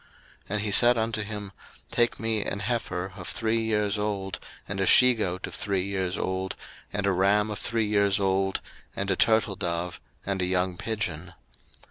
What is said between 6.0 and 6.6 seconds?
old,